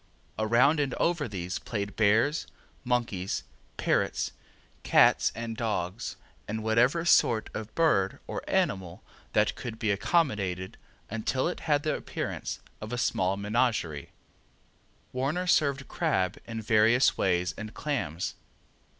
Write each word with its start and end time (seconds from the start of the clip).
Around 0.39 0.79
and 0.79 0.95
over 0.95 1.27
these 1.27 1.59
played 1.59 1.95
bears, 1.95 2.47
monkeys, 2.83 3.43
parrots, 3.77 4.31
cats, 4.81 5.31
and 5.35 5.55
dogs, 5.55 6.15
and 6.47 6.63
whatever 6.63 7.05
sort 7.05 7.51
of 7.53 7.75
bird 7.75 8.17
or 8.25 8.41
animal 8.49 9.03
that 9.33 9.53
could 9.53 9.77
be 9.77 9.91
accommodated 9.91 10.75
until 11.07 11.47
it 11.47 11.59
had 11.69 11.83
the 11.83 11.93
appearance 11.95 12.59
of 12.81 12.91
a 12.91 12.97
small 12.97 13.37
menagerie. 13.37 14.09
Warner 15.13 15.45
served 15.45 15.87
crab 15.87 16.39
in 16.47 16.63
various 16.63 17.15
ways 17.15 17.53
and 17.55 17.71
clams. 17.75 18.33